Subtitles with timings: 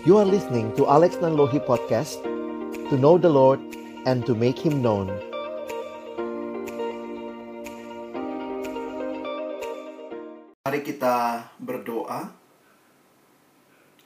[0.00, 2.24] You are listening to Alex Nanlohi Podcast
[2.88, 3.60] To know the Lord
[4.08, 5.12] and to make Him known.
[10.64, 12.32] Mari kita berdoa.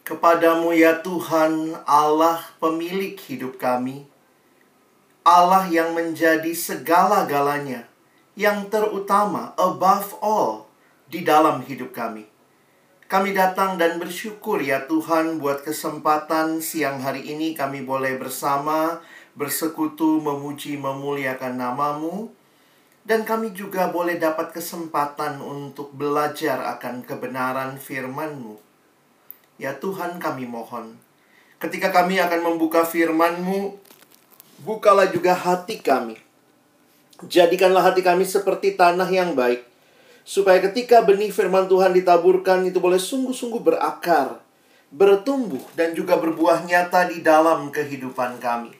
[0.03, 4.11] Kepadamu ya Tuhan Allah pemilik hidup kami.
[5.23, 7.87] Allah yang menjadi segala-galanya
[8.35, 10.67] Yang terutama above all
[11.07, 12.34] di dalam hidup kami
[13.15, 18.99] kami datang dan bersyukur ya Tuhan buat kesempatan siang hari ini kami boleh bersama
[19.39, 22.35] bersekutu memuji memuliakan namamu
[23.07, 28.59] dan kami juga boleh dapat kesempatan untuk belajar akan kebenaran firman-Mu.
[29.63, 30.99] Ya Tuhan kami mohon,
[31.63, 33.79] ketika kami akan membuka firman-Mu,
[34.67, 36.19] bukalah juga hati kami.
[37.23, 39.63] Jadikanlah hati kami seperti tanah yang baik,
[40.25, 44.41] supaya ketika benih firman Tuhan ditaburkan itu boleh sungguh-sungguh berakar,
[44.89, 48.73] bertumbuh, dan juga berbuah nyata di dalam kehidupan kami.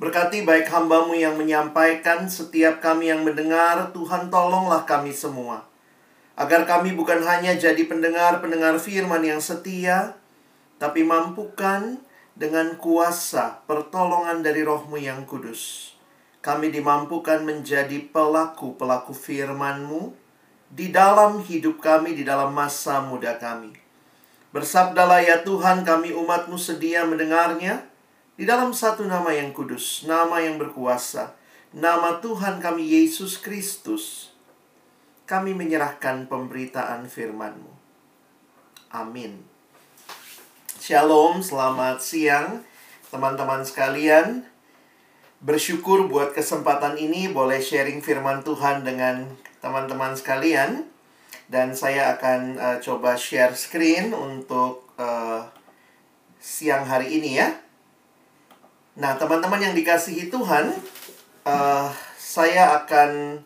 [0.00, 5.68] Berkati baik hambamu yang menyampaikan, setiap kami yang mendengar, Tuhan tolonglah kami semua.
[6.32, 10.16] Agar kami bukan hanya jadi pendengar-pendengar firman yang setia,
[10.80, 12.00] tapi mampukan
[12.32, 15.92] dengan kuasa pertolongan dari rohmu yang kudus.
[16.42, 20.21] Kami dimampukan menjadi pelaku-pelaku firman-Mu,
[20.72, 23.76] di dalam hidup kami, di dalam masa muda kami.
[24.56, 27.84] Bersabdalah ya Tuhan kami umatmu sedia mendengarnya
[28.36, 31.36] di dalam satu nama yang kudus, nama yang berkuasa,
[31.76, 34.32] nama Tuhan kami Yesus Kristus.
[35.28, 37.72] Kami menyerahkan pemberitaan firman-Mu.
[38.92, 39.40] Amin.
[40.76, 42.60] Shalom, selamat siang
[43.08, 44.51] teman-teman sekalian.
[45.42, 49.26] Bersyukur buat kesempatan ini boleh sharing firman Tuhan dengan
[49.58, 50.86] teman-teman sekalian
[51.50, 55.42] dan saya akan uh, coba share screen untuk uh,
[56.38, 57.58] siang hari ini ya.
[58.94, 60.78] Nah, teman-teman yang dikasihi Tuhan,
[61.42, 63.42] uh, saya akan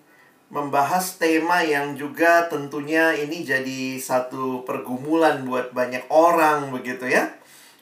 [0.52, 7.32] membahas tema yang juga tentunya ini jadi satu pergumulan buat banyak orang begitu ya.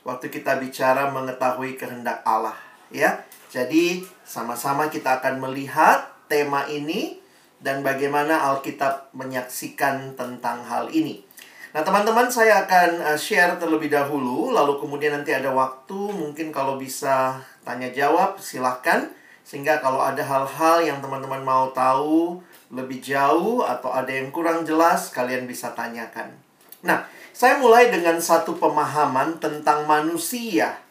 [0.06, 2.54] Waktu kita bicara mengetahui kehendak Allah
[2.94, 3.26] ya.
[3.54, 7.22] Jadi, sama-sama kita akan melihat tema ini
[7.62, 11.22] dan bagaimana Alkitab menyaksikan tentang hal ini.
[11.70, 17.38] Nah, teman-teman, saya akan share terlebih dahulu, lalu kemudian nanti ada waktu, mungkin kalau bisa
[17.62, 19.06] tanya jawab, silahkan.
[19.46, 22.42] Sehingga kalau ada hal-hal yang teman-teman mau tahu
[22.74, 26.34] lebih jauh atau ada yang kurang jelas, kalian bisa tanyakan.
[26.82, 30.83] Nah, saya mulai dengan satu pemahaman tentang manusia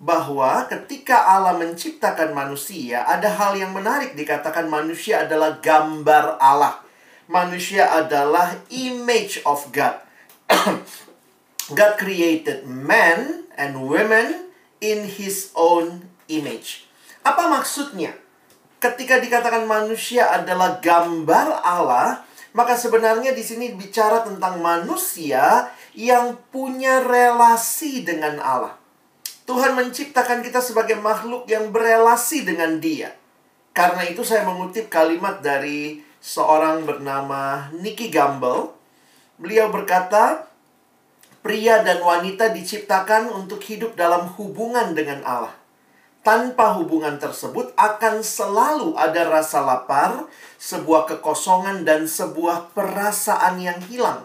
[0.00, 6.80] bahwa ketika Allah menciptakan manusia, ada hal yang menarik dikatakan manusia adalah gambar Allah.
[7.28, 10.00] Manusia adalah image of God.
[11.78, 14.50] God created man and women
[14.80, 16.88] in his own image.
[17.20, 18.16] Apa maksudnya?
[18.80, 22.24] Ketika dikatakan manusia adalah gambar Allah,
[22.56, 28.79] maka sebenarnya di sini bicara tentang manusia yang punya relasi dengan Allah.
[29.50, 33.10] Tuhan menciptakan kita sebagai makhluk yang berelasi dengan Dia.
[33.74, 38.70] Karena itu saya mengutip kalimat dari seorang bernama Nicky Gamble.
[39.42, 40.46] Beliau berkata,
[41.42, 45.58] pria dan wanita diciptakan untuk hidup dalam hubungan dengan Allah.
[46.22, 50.30] Tanpa hubungan tersebut akan selalu ada rasa lapar,
[50.62, 54.22] sebuah kekosongan dan sebuah perasaan yang hilang.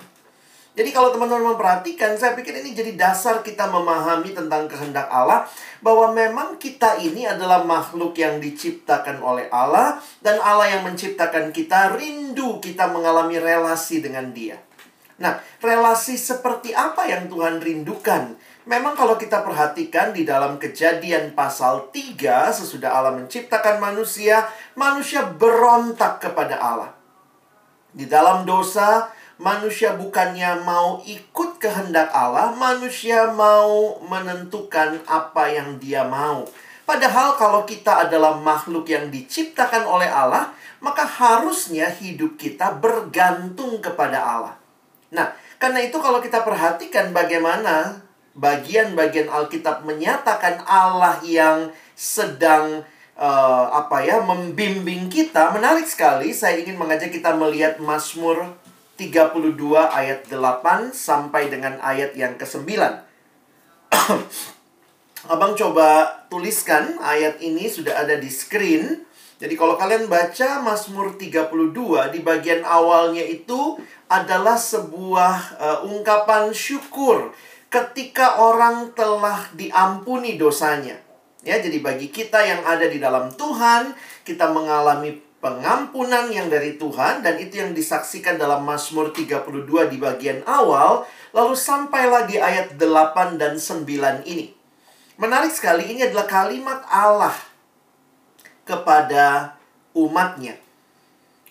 [0.75, 5.47] Jadi kalau teman-teman memperhatikan, saya pikir ini jadi dasar kita memahami tentang kehendak Allah
[5.80, 11.96] bahwa memang kita ini adalah makhluk yang diciptakan oleh Allah dan Allah yang menciptakan kita
[11.96, 14.59] rindu kita mengalami relasi dengan Dia.
[15.16, 18.36] Nah, relasi seperti apa yang Tuhan rindukan?
[18.68, 24.44] Memang kalau kita perhatikan di dalam kejadian pasal 3 sesudah Allah menciptakan manusia,
[24.75, 26.92] manusia berontak kepada Allah.
[27.96, 36.07] Di dalam dosa, manusia bukannya mau ikut kehendak Allah, manusia mau menentukan apa yang dia
[36.07, 36.48] mau.
[36.86, 44.21] Padahal kalau kita adalah makhluk yang diciptakan oleh Allah, maka harusnya hidup kita bergantung kepada
[44.21, 44.56] Allah.
[45.10, 48.06] Nah, karena itu kalau kita perhatikan bagaimana
[48.38, 52.86] bagian-bagian Alkitab menyatakan Allah yang sedang
[53.18, 56.36] uh, apa ya membimbing kita, menarik sekali.
[56.36, 58.54] Saya ingin mengajak kita melihat Mazmur
[58.95, 62.63] 32 ayat 8 sampai dengan ayat yang ke-9.
[65.33, 69.03] Abang coba tuliskan ayat ini sudah ada di screen.
[69.36, 73.75] Jadi kalau kalian baca Mazmur 32 di bagian awalnya itu
[74.07, 77.36] adalah sebuah uh, ungkapan syukur
[77.68, 81.03] ketika orang telah diampuni dosanya.
[81.45, 83.94] Ya, jadi bagi kita yang ada di dalam Tuhan,
[84.25, 89.46] kita mengalami pengampunan yang dari Tuhan dan itu yang disaksikan dalam Mazmur 32
[89.92, 91.06] di bagian awal,
[91.36, 94.56] lalu sampailah di ayat 8 dan 9 ini.
[95.16, 97.36] Menarik sekali ini adalah kalimat Allah
[98.68, 99.56] kepada
[99.96, 100.60] umatnya.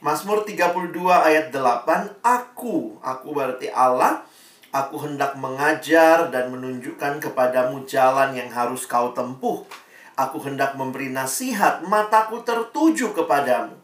[0.04, 4.20] Mazmur 32 ayat 8, Aku, aku berarti Allah,
[4.68, 9.64] aku hendak mengajar dan menunjukkan kepadamu jalan yang harus kau tempuh
[10.14, 13.74] Aku hendak memberi nasihat, mataku tertuju kepadamu.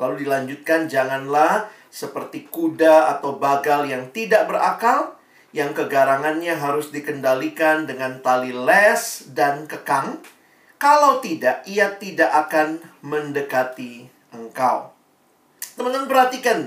[0.00, 5.20] Lalu dilanjutkan, janganlah seperti kuda atau bagal yang tidak berakal,
[5.52, 10.20] yang kegarangannya harus dikendalikan dengan tali les dan kekang.
[10.80, 14.94] Kalau tidak, ia tidak akan mendekati engkau.
[15.74, 16.58] Teman-teman perhatikan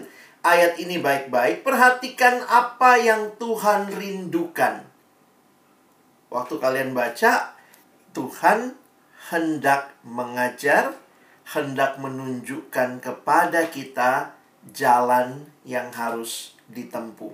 [0.45, 1.63] ayat ini baik-baik.
[1.63, 4.83] Perhatikan apa yang Tuhan rindukan.
[6.31, 7.55] Waktu kalian baca,
[8.11, 8.80] Tuhan
[9.31, 10.91] hendak mengajar,
[11.55, 14.35] hendak menunjukkan kepada kita
[14.75, 17.31] jalan yang harus ditempuh.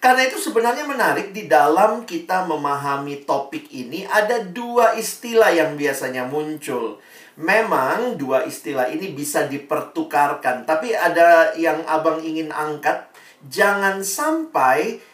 [0.00, 6.24] Karena itu sebenarnya menarik di dalam kita memahami topik ini ada dua istilah yang biasanya
[6.24, 6.96] muncul.
[7.36, 13.12] Memang dua istilah ini bisa dipertukarkan, tapi ada yang Abang ingin angkat,
[13.48, 15.04] jangan sampai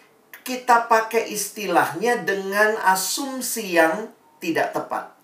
[0.47, 5.16] kita pakai istilahnya dengan asumsi yang tidak tepat.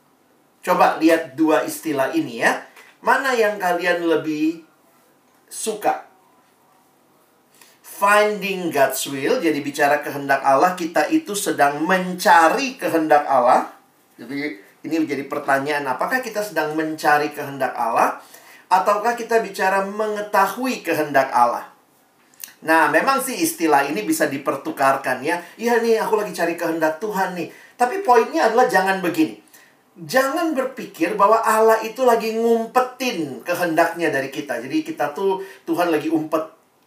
[0.63, 2.63] Coba lihat dua istilah ini ya.
[3.03, 4.63] Mana yang kalian lebih
[5.51, 6.07] suka?
[7.83, 13.75] Finding God's will, jadi bicara kehendak Allah, kita itu sedang mencari kehendak Allah.
[14.15, 18.23] Jadi ini menjadi pertanyaan, apakah kita sedang mencari kehendak Allah?
[18.71, 21.75] Ataukah kita bicara mengetahui kehendak Allah?
[22.63, 25.43] Nah, memang sih istilah ini bisa dipertukarkan ya.
[25.59, 27.51] Iya nih, aku lagi cari kehendak Tuhan nih.
[27.75, 29.42] Tapi poinnya adalah jangan begini
[29.97, 34.61] jangan berpikir bahwa Allah itu lagi ngumpetin kehendaknya dari kita.
[34.65, 36.41] Jadi kita tuh Tuhan lagi umpet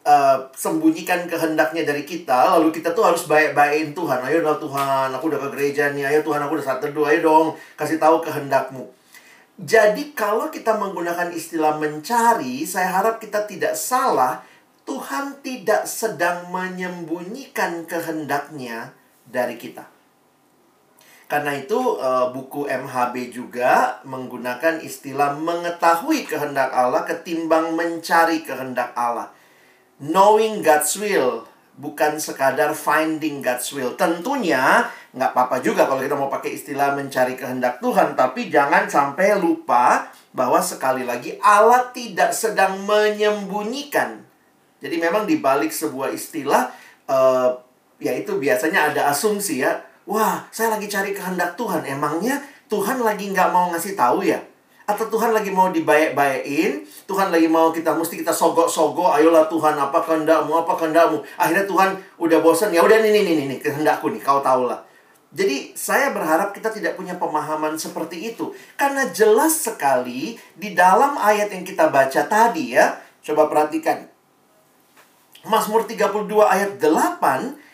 [0.06, 4.26] uh, sembunyikan kehendaknya dari kita, lalu kita tuh harus baik-baikin Tuhan.
[4.26, 6.10] Ayo dong Tuhan, aku udah ke gereja nih.
[6.10, 7.06] Ayo Tuhan, aku udah saat teduh.
[7.06, 7.48] Ayo dong,
[7.78, 8.90] kasih tahu kehendakmu.
[9.56, 14.44] Jadi kalau kita menggunakan istilah mencari, saya harap kita tidak salah.
[14.86, 18.94] Tuhan tidak sedang menyembunyikan kehendaknya
[19.26, 19.95] dari kita.
[21.26, 29.34] Karena itu uh, buku MHB juga menggunakan istilah mengetahui kehendak Allah ketimbang mencari kehendak Allah.
[29.98, 33.98] Knowing God's will bukan sekadar finding God's will.
[33.98, 34.86] Tentunya
[35.16, 40.12] nggak apa-apa juga kalau kita mau pakai istilah mencari kehendak Tuhan, tapi jangan sampai lupa
[40.36, 44.24] bahwa sekali lagi Allah tidak sedang menyembunyikan.
[44.78, 46.70] Jadi memang di balik sebuah istilah
[47.10, 47.50] uh,
[47.98, 51.82] yaitu biasanya ada asumsi ya Wah, saya lagi cari kehendak Tuhan.
[51.82, 52.38] Emangnya
[52.70, 54.38] Tuhan lagi nggak mau ngasih tahu ya?
[54.86, 56.86] Atau Tuhan lagi mau dibaik-baikin?
[57.10, 59.18] Tuhan lagi mau kita mesti kita sogok-sogok.
[59.18, 60.62] Ayolah Tuhan, apa kehendakmu?
[60.62, 61.26] Apa kehendakmu?
[61.42, 62.70] Akhirnya Tuhan udah bosan.
[62.70, 64.22] Ya udah nih nih nih kehendakku nih.
[64.22, 64.86] Kau tahulah.
[65.34, 68.54] Jadi saya berharap kita tidak punya pemahaman seperti itu.
[68.78, 73.02] Karena jelas sekali di dalam ayat yang kita baca tadi ya.
[73.26, 74.06] Coba perhatikan.
[75.50, 77.65] Mazmur 32 ayat 8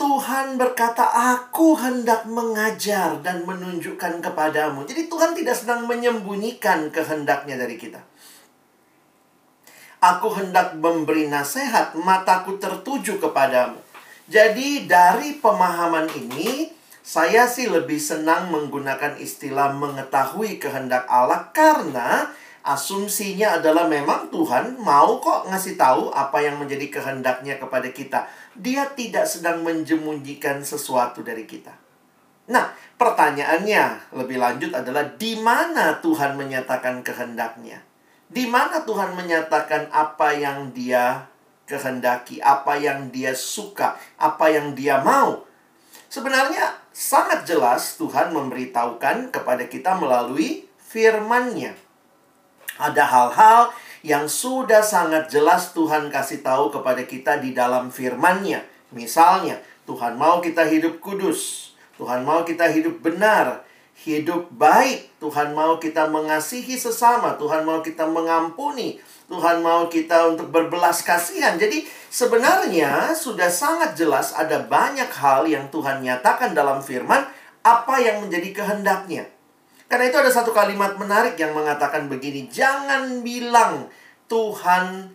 [0.00, 1.04] Tuhan berkata,
[1.36, 8.00] "Aku hendak mengajar dan menunjukkan kepadamu." Jadi Tuhan tidak sedang menyembunyikan kehendaknya dari kita.
[10.00, 13.76] Aku hendak memberi nasihat, mataku tertuju kepadamu.
[14.24, 16.72] Jadi dari pemahaman ini,
[17.04, 22.32] saya sih lebih senang menggunakan istilah mengetahui kehendak Allah karena
[22.64, 28.28] asumsinya adalah memang Tuhan mau kok ngasih tahu apa yang menjadi kehendaknya kepada kita
[28.60, 31.72] dia tidak sedang menjemunyikan sesuatu dari kita.
[32.52, 37.80] Nah, pertanyaannya lebih lanjut adalah di mana Tuhan menyatakan kehendaknya?
[38.30, 41.26] Di mana Tuhan menyatakan apa yang dia
[41.64, 45.46] kehendaki, apa yang dia suka, apa yang dia mau?
[46.10, 51.78] Sebenarnya sangat jelas Tuhan memberitahukan kepada kita melalui firman-Nya.
[52.82, 58.64] Ada hal-hal yang sudah sangat jelas Tuhan kasih tahu kepada kita di dalam firman-Nya.
[58.96, 63.66] Misalnya, Tuhan mau kita hidup kudus, Tuhan mau kita hidup benar,
[64.00, 68.96] hidup baik, Tuhan mau kita mengasihi sesama, Tuhan mau kita mengampuni,
[69.28, 71.60] Tuhan mau kita untuk berbelas kasihan.
[71.60, 77.28] Jadi sebenarnya sudah sangat jelas ada banyak hal yang Tuhan nyatakan dalam firman
[77.60, 79.28] apa yang menjadi kehendaknya.
[79.90, 83.90] Karena itu ada satu kalimat menarik yang mengatakan begini, jangan bilang
[84.30, 85.10] Tuhan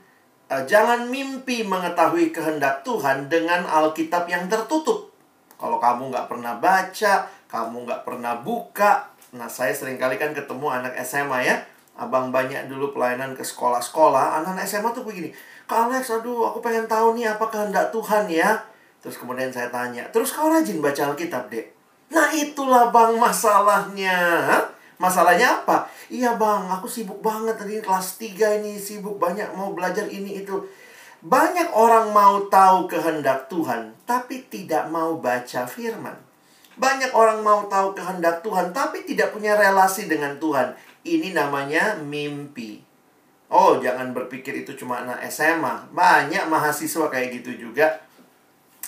[0.51, 5.15] uh, jangan mimpi mengetahui kehendak Tuhan dengan Alkitab yang tertutup.
[5.55, 9.08] Kalau kamu nggak pernah baca, kamu nggak pernah buka.
[9.32, 11.55] Nah, saya sering kali kan ketemu anak SMA ya.
[11.96, 14.44] Abang banyak dulu pelayanan ke sekolah-sekolah.
[14.44, 15.32] Anak-anak SMA tuh begini.
[15.63, 18.60] Kak Alex, aduh aku pengen tahu nih apa kehendak Tuhan ya.
[19.00, 21.75] Terus kemudian saya tanya, terus kau rajin baca Alkitab, dek?
[22.12, 24.20] Nah itulah bang masalahnya.
[24.96, 25.90] Masalahnya apa?
[26.08, 30.64] Iya bang, aku sibuk banget tadi kelas 3 ini sibuk banyak mau belajar ini itu.
[31.26, 36.14] Banyak orang mau tahu kehendak Tuhan, tapi tidak mau baca firman.
[36.78, 40.78] Banyak orang mau tahu kehendak Tuhan, tapi tidak punya relasi dengan Tuhan.
[41.02, 42.86] Ini namanya mimpi.
[43.50, 45.90] Oh, jangan berpikir itu cuma anak SMA.
[45.90, 48.05] Banyak mahasiswa kayak gitu juga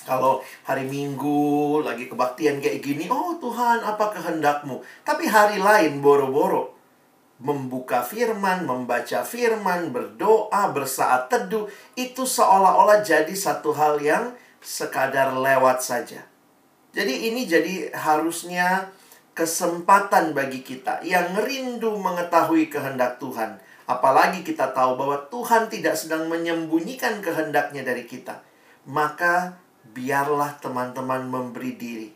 [0.08, 4.80] kalau hari Minggu lagi kebaktian kayak gini, oh Tuhan apa kehendakmu?
[5.04, 6.72] Tapi hari lain boro-boro
[7.44, 14.34] membuka firman, membaca firman, berdoa, bersaat teduh, itu seolah-olah jadi satu hal yang
[14.64, 16.26] sekadar lewat saja.
[16.98, 18.90] Jadi ini jadi harusnya
[19.38, 23.62] kesempatan bagi kita yang rindu mengetahui kehendak Tuhan.
[23.86, 28.42] Apalagi kita tahu bahwa Tuhan tidak sedang menyembunyikan kehendaknya dari kita.
[28.90, 29.62] Maka
[29.98, 32.10] biarlah teman-teman memberi diri.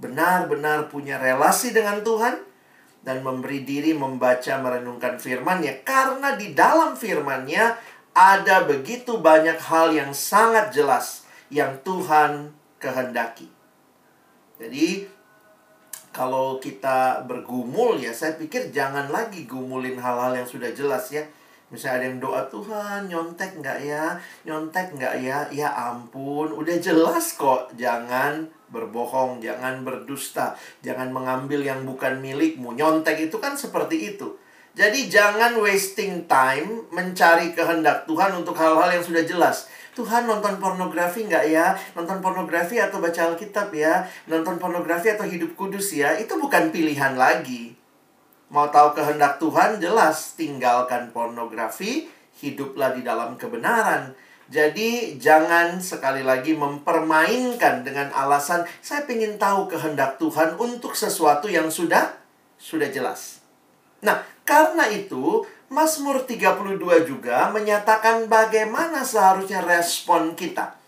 [0.00, 2.40] Benar-benar punya relasi dengan Tuhan
[3.04, 7.76] dan memberi diri membaca merenungkan firman-Nya karena di dalam firman-Nya
[8.16, 13.52] ada begitu banyak hal yang sangat jelas yang Tuhan kehendaki.
[14.56, 15.04] Jadi
[16.16, 21.20] kalau kita bergumul ya saya pikir jangan lagi gumulin hal-hal yang sudah jelas ya
[21.66, 24.14] Misalnya ada yang doa Tuhan nyontek nggak ya?
[24.46, 25.38] Nyontek nggak ya?
[25.50, 27.74] Ya ampun, udah jelas kok.
[27.74, 30.54] Jangan berbohong, jangan berdusta,
[30.86, 32.74] jangan mengambil yang bukan milikmu.
[32.78, 34.38] Nyontek itu kan seperti itu.
[34.76, 39.66] Jadi jangan wasting time mencari kehendak Tuhan untuk hal-hal yang sudah jelas.
[39.96, 41.72] Tuhan nonton pornografi nggak ya?
[41.96, 44.04] Nonton pornografi atau baca Alkitab ya?
[44.28, 46.14] Nonton pornografi atau hidup kudus ya?
[46.20, 47.72] Itu bukan pilihan lagi.
[48.46, 49.82] Mau tahu kehendak Tuhan?
[49.82, 52.06] Jelas, tinggalkan pornografi,
[52.38, 54.14] hiduplah di dalam kebenaran.
[54.46, 61.66] Jadi jangan sekali lagi mempermainkan dengan alasan saya ingin tahu kehendak Tuhan untuk sesuatu yang
[61.66, 62.14] sudah
[62.54, 63.42] sudah jelas.
[64.06, 66.78] Nah, karena itu Mazmur 32
[67.10, 70.78] juga menyatakan bagaimana seharusnya respon kita.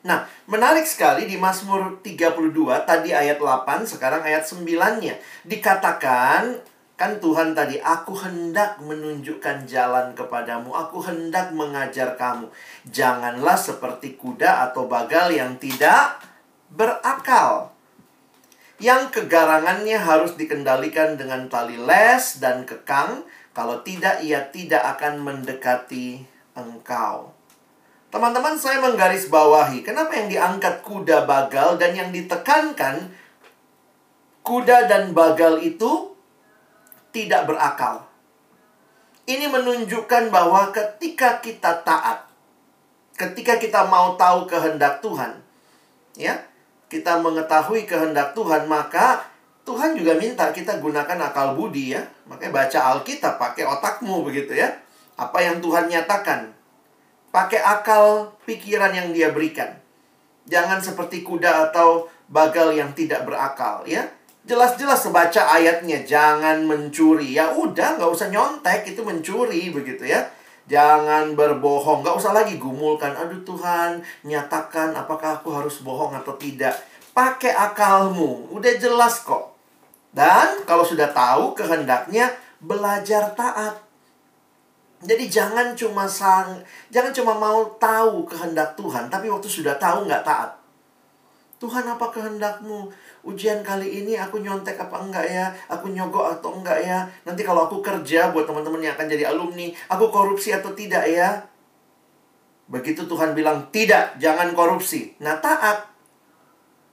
[0.00, 5.20] Nah, menarik sekali di Mazmur 32 tadi ayat 8, sekarang ayat 9-nya.
[5.44, 6.56] Dikatakan
[6.96, 12.48] kan Tuhan tadi, aku hendak menunjukkan jalan kepadamu, aku hendak mengajar kamu.
[12.88, 16.20] Janganlah seperti kuda atau bagal yang tidak
[16.72, 17.72] berakal.
[18.80, 26.24] Yang kegarangannya harus dikendalikan dengan tali les dan kekang, kalau tidak ia tidak akan mendekati
[26.56, 27.36] engkau.
[28.10, 33.14] Teman-teman, saya menggarisbawahi kenapa yang diangkat kuda bagal dan yang ditekankan
[34.42, 36.10] kuda dan bagal itu
[37.14, 38.10] tidak berakal.
[39.30, 42.26] Ini menunjukkan bahwa ketika kita taat,
[43.14, 45.38] ketika kita mau tahu kehendak Tuhan,
[46.18, 46.34] ya,
[46.90, 49.22] kita mengetahui kehendak Tuhan, maka
[49.62, 52.02] Tuhan juga minta kita gunakan akal budi ya.
[52.26, 54.66] Makanya baca Alkitab pakai otakmu begitu ya.
[55.14, 56.50] Apa yang Tuhan nyatakan,
[57.30, 59.78] Pakai akal pikiran yang dia berikan.
[60.50, 64.02] Jangan seperti kuda atau bagal yang tidak berakal, ya.
[64.42, 67.38] Jelas-jelas sebaca ayatnya, jangan mencuri.
[67.38, 70.26] Ya udah, nggak usah nyontek, itu mencuri, begitu ya.
[70.66, 73.14] Jangan berbohong, nggak usah lagi gumulkan.
[73.14, 76.78] Aduh Tuhan, nyatakan apakah aku harus bohong atau tidak.
[77.14, 79.54] Pakai akalmu, udah jelas kok.
[80.10, 83.89] Dan kalau sudah tahu kehendaknya, belajar taat.
[85.00, 86.60] Jadi jangan cuma sang,
[86.92, 90.60] jangan cuma mau tahu kehendak Tuhan, tapi waktu sudah tahu nggak taat.
[91.60, 92.88] Tuhan apa kehendakmu?
[93.20, 95.52] Ujian kali ini aku nyontek apa enggak ya?
[95.68, 97.04] Aku nyogok atau enggak ya?
[97.24, 101.44] Nanti kalau aku kerja buat teman-teman yang akan jadi alumni, aku korupsi atau tidak ya?
[102.68, 105.16] Begitu Tuhan bilang, tidak, jangan korupsi.
[105.20, 105.88] Nah taat.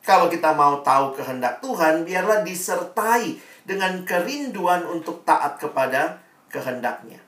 [0.03, 7.26] Kalau kita mau tahu kehendak Tuhan, biarlah disertai dengan kerinduan untuk taat kepada kehendaknya.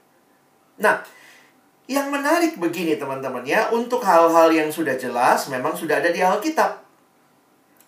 [0.80, 1.04] Nah,
[1.90, 6.88] yang menarik begini teman-teman ya, untuk hal-hal yang sudah jelas memang sudah ada di Alkitab.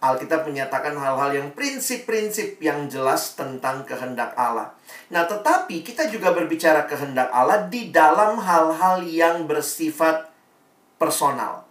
[0.01, 4.73] Alkitab menyatakan hal-hal yang prinsip-prinsip yang jelas tentang kehendak Allah.
[5.13, 10.33] Nah, tetapi kita juga berbicara kehendak Allah di dalam hal-hal yang bersifat
[10.97, 11.70] personal.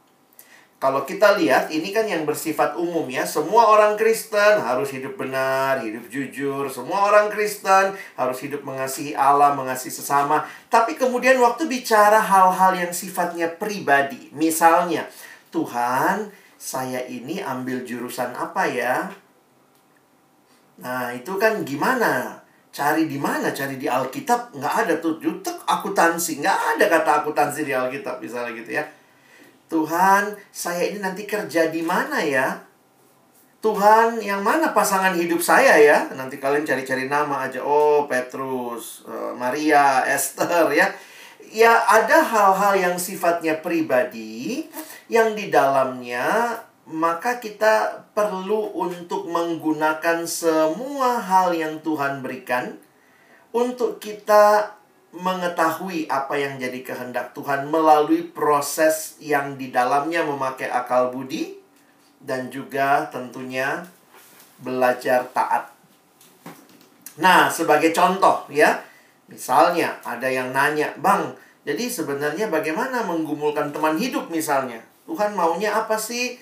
[0.80, 3.28] Kalau kita lihat, ini kan yang bersifat umum ya.
[3.28, 6.72] Semua orang Kristen harus hidup benar, hidup jujur.
[6.72, 10.40] Semua orang Kristen harus hidup mengasihi Allah, mengasihi sesama.
[10.72, 14.32] Tapi kemudian waktu bicara hal-hal yang sifatnya pribadi.
[14.32, 15.04] Misalnya,
[15.52, 19.12] Tuhan, saya ini ambil jurusan apa ya?
[20.80, 22.40] Nah, itu kan gimana?
[22.72, 23.52] Cari di mana?
[23.52, 24.56] Cari di Alkitab?
[24.56, 25.20] Nggak ada tuh.
[25.20, 26.40] Jutek akuntansi.
[26.40, 28.84] Nggak ada kata akuntansi di Alkitab, misalnya gitu ya.
[29.70, 32.58] Tuhan, saya ini nanti kerja di mana ya?
[33.62, 36.10] Tuhan, yang mana pasangan hidup saya ya?
[36.16, 37.62] Nanti kalian cari-cari nama aja.
[37.62, 40.90] Oh, Petrus, eh, Maria, Esther ya.
[41.54, 44.66] Ya, ada hal-hal yang sifatnya pribadi
[45.06, 46.58] yang di dalamnya
[46.90, 52.78] maka kita perlu untuk menggunakan semua hal yang Tuhan berikan
[53.54, 54.74] untuk kita
[55.10, 61.58] mengetahui apa yang jadi kehendak Tuhan melalui proses yang di dalamnya memakai akal budi
[62.22, 63.82] dan juga tentunya
[64.62, 65.72] belajar taat.
[67.18, 68.78] Nah, sebagai contoh ya,
[69.26, 71.34] misalnya ada yang nanya, "Bang,
[71.66, 74.78] jadi sebenarnya bagaimana menggumulkan teman hidup misalnya?
[75.10, 76.38] Tuhan maunya apa sih?"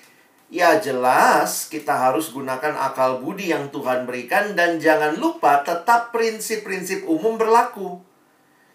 [0.49, 7.05] Ya jelas kita harus gunakan akal budi yang Tuhan berikan dan jangan lupa tetap prinsip-prinsip
[7.05, 8.01] umum berlaku.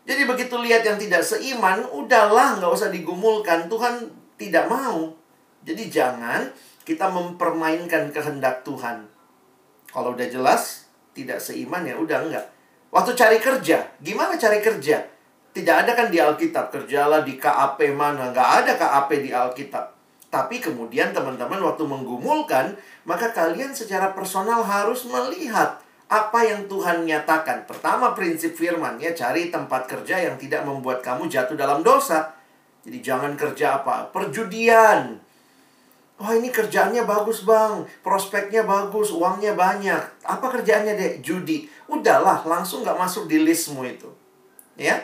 [0.04, 3.73] Jadi begitu lihat yang tidak seiman, udahlah nggak usah digumulkan.
[3.73, 5.16] Tuhan tidak mau.
[5.64, 6.52] Jadi jangan
[6.84, 9.08] kita mempermainkan kehendak Tuhan.
[9.88, 10.84] Kalau udah jelas
[11.16, 12.46] tidak seiman ya udah enggak.
[12.92, 15.02] Waktu cari kerja, gimana cari kerja?
[15.54, 18.30] Tidak ada kan di Alkitab kerjalah di KAP mana?
[18.34, 19.94] Nggak ada KAP di Alkitab.
[20.28, 22.75] Tapi kemudian teman-teman waktu menggumulkan,
[23.06, 25.78] maka kalian secara personal harus melihat
[26.14, 27.66] apa yang Tuhan nyatakan.
[27.66, 32.30] Pertama prinsip firman ya, cari tempat kerja yang tidak membuat kamu jatuh dalam dosa.
[32.87, 34.14] Jadi jangan kerja apa?
[34.14, 35.18] Perjudian.
[36.14, 40.23] Wah ini kerjaannya bagus bang, prospeknya bagus, uangnya banyak.
[40.23, 41.12] Apa kerjaannya deh?
[41.18, 41.66] Judi.
[41.90, 44.06] Udahlah, langsung nggak masuk di listmu itu.
[44.78, 45.02] Ya,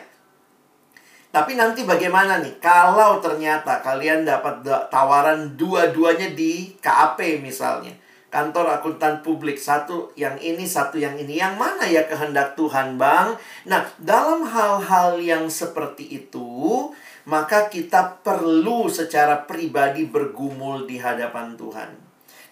[1.31, 7.95] tapi nanti bagaimana nih kalau ternyata kalian dapat tawaran dua-duanya di KAP misalnya.
[8.31, 11.35] Kantor akuntan publik satu yang ini satu yang ini.
[11.35, 13.35] Yang mana ya kehendak Tuhan, Bang?
[13.67, 16.87] Nah, dalam hal-hal yang seperti itu,
[17.27, 21.91] maka kita perlu secara pribadi bergumul di hadapan Tuhan.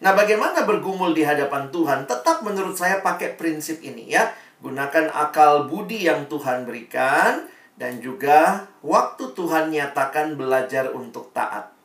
[0.03, 2.11] Nah, bagaimana bergumul di hadapan Tuhan?
[2.11, 4.35] Tetap menurut saya pakai prinsip ini ya.
[4.59, 7.47] Gunakan akal budi yang Tuhan berikan
[7.79, 11.78] dan juga waktu Tuhan nyatakan belajar untuk taat.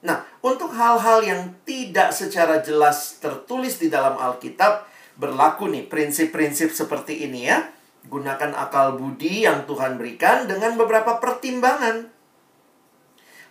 [0.00, 4.88] Nah, untuk hal-hal yang tidak secara jelas tertulis di dalam Alkitab,
[5.20, 7.68] berlaku nih prinsip-prinsip seperti ini ya.
[8.08, 12.08] Gunakan akal budi yang Tuhan berikan dengan beberapa pertimbangan.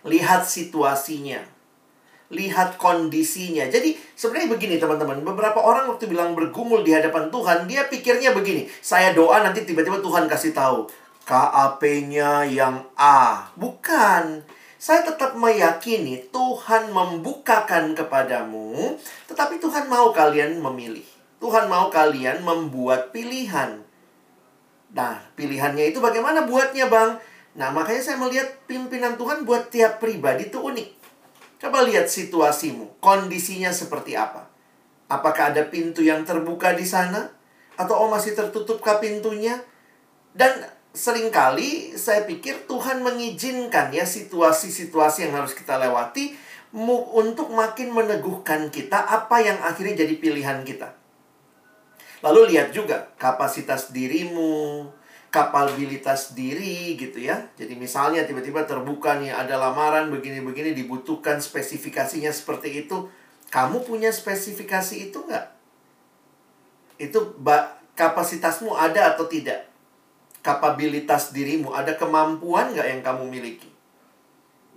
[0.02, 1.38] Lihat situasinya.
[2.34, 3.70] Lihat kondisinya.
[3.70, 5.22] Jadi sebenarnya begini teman-teman.
[5.22, 8.66] Beberapa orang waktu bilang bergumul di hadapan Tuhan, dia pikirnya begini.
[8.82, 10.90] Saya doa nanti tiba-tiba Tuhan kasih tahu.
[11.30, 13.46] KAP-nya yang A.
[13.54, 14.42] Bukan.
[14.80, 18.96] Saya tetap meyakini Tuhan membukakan kepadamu,
[19.28, 21.04] tetapi Tuhan mau kalian memilih.
[21.36, 23.84] Tuhan mau kalian membuat pilihan.
[24.96, 27.20] Nah, pilihannya itu bagaimana buatnya, Bang?
[27.60, 30.88] Nah, makanya saya melihat pimpinan Tuhan buat tiap pribadi itu unik.
[31.60, 34.48] Coba lihat situasimu, kondisinya seperti apa.
[35.12, 37.28] Apakah ada pintu yang terbuka di sana?
[37.76, 39.60] Atau oh masih tertutupkah pintunya?
[40.32, 40.56] Dan
[40.90, 46.34] sering kali saya pikir Tuhan mengizinkan ya situasi-situasi yang harus kita lewati
[47.14, 50.94] untuk makin meneguhkan kita apa yang akhirnya jadi pilihan kita.
[52.20, 54.86] Lalu lihat juga kapasitas dirimu,
[55.32, 57.48] kapabilitas diri gitu ya.
[57.56, 63.08] Jadi misalnya tiba-tiba terbuka nih ada lamaran begini-begini dibutuhkan spesifikasinya seperti itu.
[63.50, 65.46] Kamu punya spesifikasi itu nggak?
[67.00, 67.34] Itu
[67.98, 69.69] kapasitasmu ada atau tidak?
[70.40, 73.70] Kapabilitas dirimu, ada kemampuan nggak yang kamu miliki?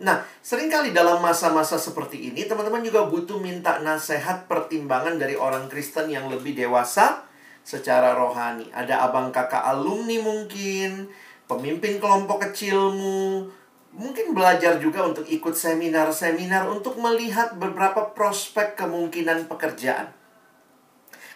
[0.03, 5.71] Nah, sering kali dalam masa-masa seperti ini, teman-teman juga butuh minta nasihat pertimbangan dari orang
[5.71, 7.23] Kristen yang lebih dewasa
[7.63, 8.67] secara rohani.
[8.73, 11.07] Ada abang kakak alumni mungkin,
[11.47, 13.47] pemimpin kelompok kecilmu,
[13.93, 20.09] mungkin belajar juga untuk ikut seminar-seminar untuk melihat beberapa prospek kemungkinan pekerjaan.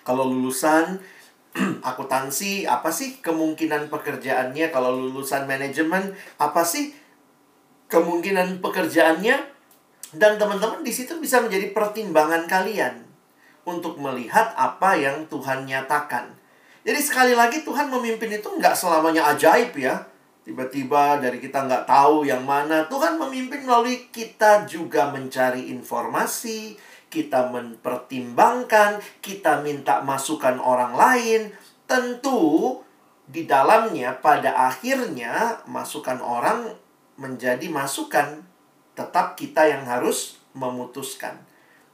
[0.02, 0.98] Kalau lulusan
[1.90, 6.94] akuntansi apa sih kemungkinan pekerjaannya kalau lulusan manajemen apa sih
[7.88, 9.36] kemungkinan pekerjaannya
[10.16, 13.04] dan teman-teman di situ bisa menjadi pertimbangan kalian
[13.68, 16.32] untuk melihat apa yang Tuhan nyatakan.
[16.88, 20.08] Jadi sekali lagi Tuhan memimpin itu nggak selamanya ajaib ya.
[20.48, 22.88] Tiba-tiba dari kita nggak tahu yang mana.
[22.88, 31.42] Tuhan memimpin melalui kita juga mencari informasi, kita mempertimbangkan, kita minta masukan orang lain,
[31.88, 32.76] tentu
[33.28, 36.76] di dalamnya pada akhirnya masukan orang
[37.20, 38.44] menjadi masukan,
[38.96, 41.36] tetap kita yang harus memutuskan.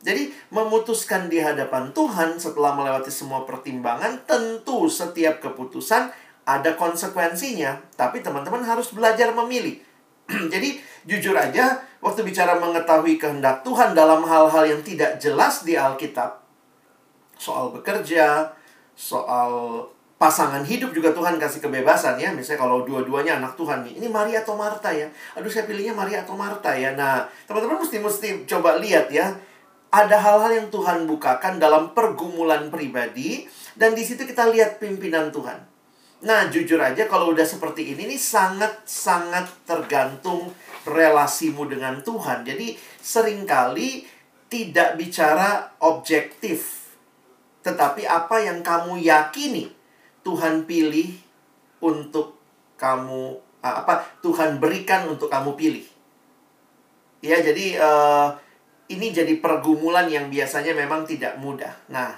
[0.03, 6.11] Jadi memutuskan di hadapan Tuhan setelah melewati semua pertimbangan, tentu setiap keputusan
[6.43, 7.79] ada konsekuensinya.
[7.95, 9.79] Tapi teman-teman harus belajar memilih.
[10.53, 16.39] Jadi jujur aja, waktu bicara mengetahui kehendak Tuhan dalam hal-hal yang tidak jelas di Alkitab,
[17.35, 18.55] soal bekerja,
[18.95, 19.83] soal
[20.15, 22.31] pasangan hidup juga Tuhan kasih kebebasan ya.
[22.31, 25.11] Misalnya kalau dua-duanya anak Tuhan nih, ini Maria atau Marta ya?
[25.35, 26.95] Aduh saya pilihnya Maria atau Marta ya.
[26.95, 29.35] Nah, teman-teman mesti mesti coba lihat ya
[29.93, 33.45] ada hal-hal yang Tuhan bukakan dalam pergumulan pribadi
[33.77, 35.72] dan di situ kita lihat pimpinan Tuhan.
[36.23, 40.55] Nah, jujur aja kalau udah seperti ini nih sangat-sangat tergantung
[40.87, 42.47] relasimu dengan Tuhan.
[42.47, 44.07] Jadi sering kali
[44.47, 46.87] tidak bicara objektif.
[47.59, 49.67] Tetapi apa yang kamu yakini
[50.23, 51.11] Tuhan pilih
[51.83, 52.39] untuk
[52.79, 55.85] kamu apa Tuhan berikan untuk kamu pilih.
[57.23, 58.35] Ya, jadi uh,
[58.91, 61.71] ini jadi pergumulan yang biasanya memang tidak mudah.
[61.87, 62.11] Nah,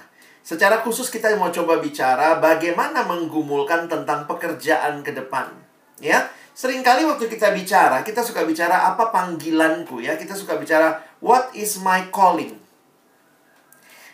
[0.46, 5.50] secara khusus kita mau coba bicara bagaimana menggumulkan tentang pekerjaan ke depan.
[5.98, 10.14] Ya, sering kali waktu kita bicara, kita suka bicara apa panggilanku ya.
[10.14, 12.54] Kita suka bicara what is my calling.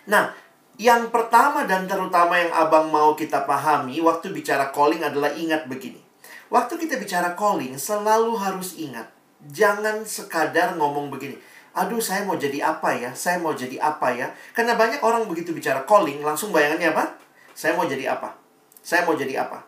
[0.09, 0.33] Nah,
[0.81, 6.01] yang pertama dan terutama yang abang mau kita pahami waktu bicara calling adalah ingat begini.
[6.49, 9.13] Waktu kita bicara calling, selalu harus ingat.
[9.53, 14.29] Jangan sekadar ngomong begini aduh saya mau jadi apa ya, saya mau jadi apa ya.
[14.53, 17.17] Karena banyak orang begitu bicara calling, langsung bayangannya apa?
[17.57, 18.37] Saya mau jadi apa?
[18.85, 19.65] Saya mau jadi apa?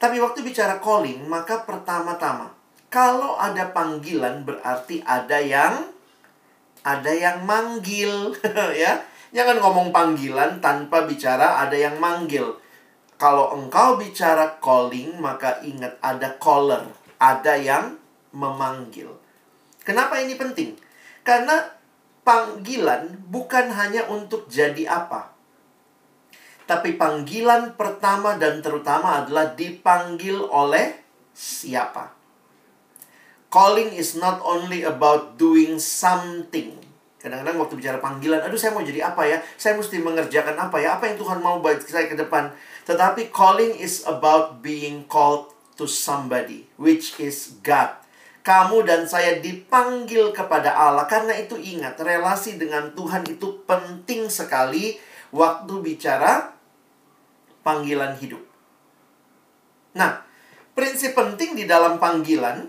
[0.00, 2.54] Tapi waktu bicara calling, maka pertama-tama,
[2.88, 5.92] kalau ada panggilan berarti ada yang
[6.80, 8.32] ada yang manggil,
[8.82, 9.04] ya.
[9.30, 12.58] Jangan ngomong panggilan tanpa bicara ada yang manggil.
[13.14, 16.82] Kalau engkau bicara calling, maka ingat ada caller,
[17.20, 17.94] ada yang
[18.34, 19.12] memanggil.
[19.86, 20.74] Kenapa ini penting?
[21.30, 21.62] Karena
[22.26, 25.30] panggilan bukan hanya untuk jadi apa.
[26.66, 30.98] Tapi panggilan pertama dan terutama adalah dipanggil oleh
[31.30, 32.10] siapa.
[33.46, 36.74] Calling is not only about doing something.
[37.22, 39.38] Kadang-kadang waktu bicara panggilan, aduh saya mau jadi apa ya?
[39.54, 40.98] Saya mesti mengerjakan apa ya?
[40.98, 42.50] Apa yang Tuhan mau buat saya ke depan?
[42.90, 47.99] Tetapi calling is about being called to somebody, which is God
[48.50, 51.06] kamu dan saya dipanggil kepada Allah.
[51.06, 54.98] Karena itu ingat, relasi dengan Tuhan itu penting sekali
[55.30, 56.50] waktu bicara
[57.62, 58.42] panggilan hidup.
[59.94, 60.26] Nah,
[60.74, 62.66] prinsip penting di dalam panggilan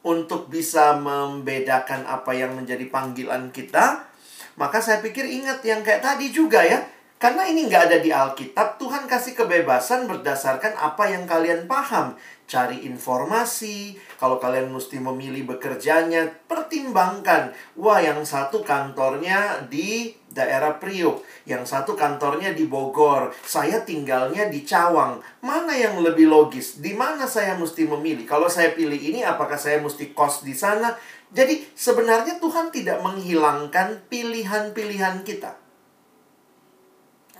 [0.00, 4.08] untuk bisa membedakan apa yang menjadi panggilan kita,
[4.56, 6.80] maka saya pikir ingat yang kayak tadi juga ya.
[7.22, 12.18] Karena ini nggak ada di Alkitab, Tuhan kasih kebebasan berdasarkan apa yang kalian paham
[12.50, 13.94] cari informasi.
[14.18, 17.54] Kalau kalian mesti memilih bekerjanya, pertimbangkan.
[17.78, 23.30] Wah, yang satu kantornya di daerah Priuk, yang satu kantornya di Bogor.
[23.46, 25.22] Saya tinggalnya di Cawang.
[25.46, 26.82] Mana yang lebih logis?
[26.82, 28.26] Di mana saya mesti memilih?
[28.26, 30.98] Kalau saya pilih ini, apakah saya mesti kos di sana?
[31.30, 35.61] Jadi, sebenarnya Tuhan tidak menghilangkan pilihan-pilihan kita.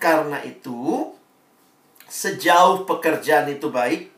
[0.03, 1.15] Karena itu,
[2.11, 4.11] sejauh pekerjaan itu baik,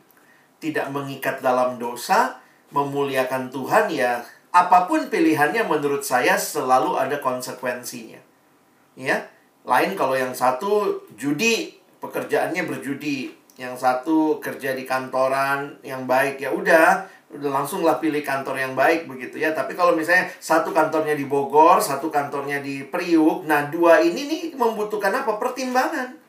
[0.57, 2.41] tidak mengikat dalam dosa,
[2.73, 8.23] memuliakan Tuhan ya apa pun pilihannya menurut saya selalu ada konsekuensinya.
[8.95, 9.27] Ya.
[9.67, 16.55] Lain kalau yang satu judi, pekerjaannya berjudi, yang satu kerja di kantoran yang baik ya
[16.55, 19.51] udah langsunglah pilih kantor yang baik begitu ya.
[19.51, 24.43] Tapi kalau misalnya satu kantornya di Bogor, satu kantornya di Priuk, nah dua ini nih
[24.53, 25.41] membutuhkan apa?
[25.41, 26.21] Pertimbangan.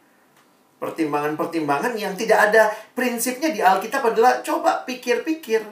[0.76, 5.64] Pertimbangan-pertimbangan yang tidak ada prinsipnya di Alkitab adalah coba pikir-pikir.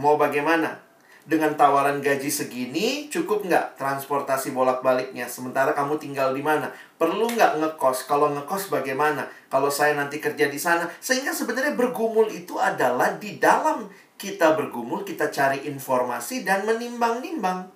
[0.00, 0.80] Mau bagaimana?
[1.28, 5.28] Dengan tawaran gaji segini cukup nggak transportasi bolak-baliknya?
[5.28, 6.72] Sementara kamu tinggal di mana?
[6.96, 8.08] Perlu nggak ngekos?
[8.08, 9.28] Kalau ngekos bagaimana?
[9.52, 10.88] Kalau saya nanti kerja di sana?
[11.04, 17.70] Sehingga sebenarnya bergumul itu adalah di dalam kita bergumul kita cari informasi dan menimbang-nimbang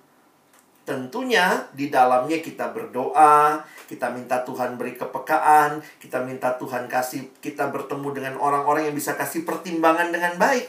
[0.83, 7.69] tentunya di dalamnya kita berdoa kita minta Tuhan beri kepekaan, kita minta Tuhan kasih kita
[7.69, 10.65] bertemu dengan orang-orang yang bisa kasih pertimbangan dengan baik.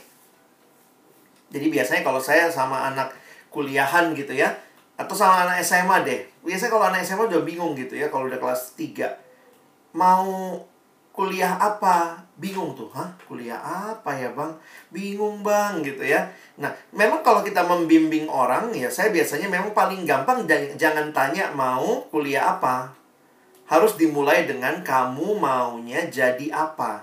[1.55, 3.15] Jadi biasanya kalau saya sama anak
[3.49, 4.53] kuliahan gitu ya,
[4.99, 6.21] atau sama anak SMA deh.
[6.45, 9.09] Biasanya kalau anak SMA udah bingung gitu ya, kalau udah kelas 3.
[9.97, 10.59] Mau
[11.15, 12.19] kuliah apa?
[12.35, 13.07] Bingung tuh, hah?
[13.31, 14.51] Kuliah apa ya bang?
[14.91, 16.27] Bingung bang gitu ya.
[16.59, 20.43] Nah, memang kalau kita membimbing orang ya, saya biasanya memang paling gampang
[20.75, 23.05] jangan tanya mau kuliah apa
[23.65, 27.01] harus dimulai dengan kamu maunya jadi apa.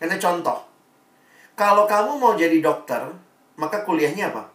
[0.00, 0.66] Karena contoh,
[1.54, 3.06] kalau kamu mau jadi dokter,
[3.54, 4.50] maka kuliahnya apa?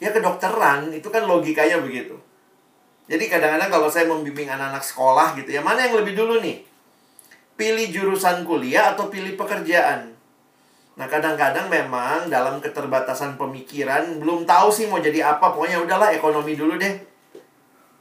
[0.00, 2.16] Ya kedokteran, itu kan logikanya begitu.
[3.06, 6.64] Jadi kadang-kadang kalau saya membimbing anak-anak sekolah gitu ya, mana yang lebih dulu nih?
[7.56, 10.12] Pilih jurusan kuliah atau pilih pekerjaan?
[10.96, 16.56] Nah, kadang-kadang memang dalam keterbatasan pemikiran belum tahu sih mau jadi apa, pokoknya udahlah ekonomi
[16.56, 16.96] dulu deh.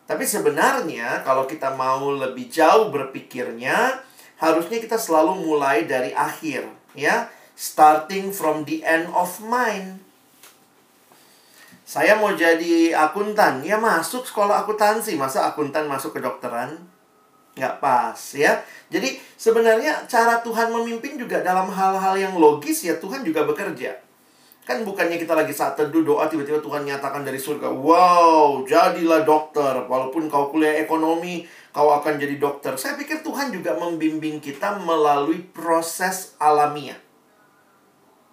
[0.08, 4.00] Tapi sebenarnya kalau kita mau lebih jauh berpikirnya,
[4.39, 7.32] harusnya kita selalu mulai dari akhir, ya.
[7.56, 10.04] Starting from the end of mind.
[11.88, 15.15] Saya mau jadi akuntan, ya masuk sekolah akuntansi.
[15.15, 16.94] Masa akuntan masuk ke dokteran?
[17.56, 18.60] Nggak pas, ya.
[18.91, 23.96] Jadi sebenarnya cara Tuhan memimpin juga dalam hal-hal yang logis ya Tuhan juga bekerja.
[24.68, 29.88] Kan bukannya kita lagi saat teduh doa tiba-tiba Tuhan nyatakan dari surga, "Wow, jadilah dokter
[29.88, 35.39] walaupun kau kuliah ekonomi, kau akan jadi dokter." Saya pikir Tuhan juga membimbing kita melalui
[35.54, 36.98] proses alamiah.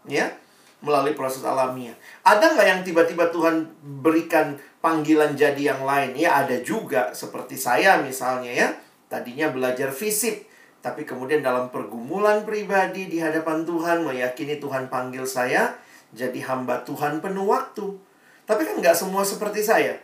[0.09, 0.35] Ya
[0.83, 1.95] melalui proses alamiah.
[2.27, 3.71] Ada nggak yang tiba-tiba Tuhan
[4.03, 6.19] berikan panggilan jadi yang lain?
[6.19, 8.69] Ya ada juga, seperti saya misalnya ya.
[9.13, 10.49] Tadinya belajar fisik,
[10.81, 15.77] tapi kemudian dalam pergumulan pribadi di hadapan Tuhan, meyakini Tuhan panggil saya
[16.17, 17.93] jadi hamba Tuhan penuh waktu.
[18.49, 20.01] Tapi kan nggak semua seperti saya.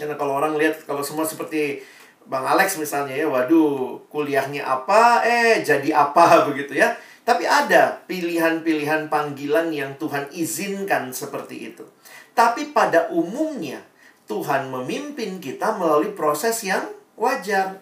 [0.00, 1.84] Karena kalau orang lihat, kalau semua seperti
[2.24, 6.96] Bang Alex misalnya ya, waduh kuliahnya apa, eh jadi apa begitu ya
[7.30, 11.86] tapi ada pilihan-pilihan panggilan yang Tuhan izinkan seperti itu.
[12.34, 13.84] Tapi pada umumnya
[14.26, 17.78] Tuhan memimpin kita melalui proses yang wajar.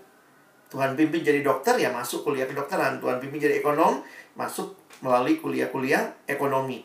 [0.69, 3.01] Tuhan pimpin jadi dokter ya masuk kuliah kedokteran.
[3.01, 4.05] Tuhan pimpin jadi ekonom
[4.37, 6.85] masuk melalui kuliah-kuliah ekonomi.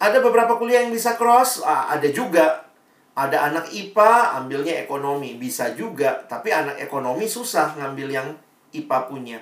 [0.00, 2.66] Ada beberapa kuliah yang bisa cross, ada juga.
[3.14, 6.24] Ada anak IPA ambilnya ekonomi, bisa juga.
[6.24, 8.28] Tapi anak ekonomi susah ngambil yang
[8.72, 9.38] IPA punya.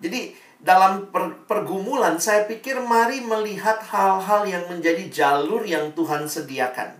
[0.00, 6.96] Jadi dalam per pergumulan, saya pikir mari melihat hal-hal yang menjadi jalur yang Tuhan sediakan.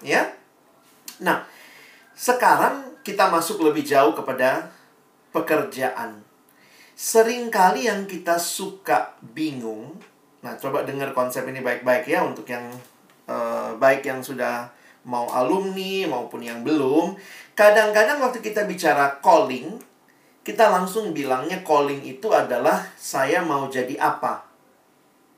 [0.00, 0.30] Ya.
[1.18, 1.42] Nah,
[2.14, 4.70] sekarang kita masuk lebih jauh kepada
[5.30, 6.24] pekerjaan.
[6.98, 9.94] Seringkali yang kita suka bingung.
[10.42, 12.66] Nah, coba dengar konsep ini baik-baik ya untuk yang
[13.30, 14.70] uh, baik yang sudah
[15.06, 17.14] mau alumni maupun yang belum.
[17.54, 19.78] Kadang-kadang waktu kita bicara calling,
[20.42, 24.42] kita langsung bilangnya calling itu adalah saya mau jadi apa.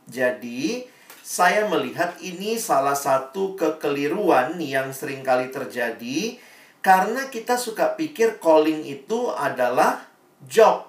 [0.08, 0.84] Jadi,
[1.20, 6.34] saya melihat ini salah satu kekeliruan yang sering kali terjadi
[6.80, 10.08] karena kita suka pikir calling itu adalah
[10.48, 10.88] job.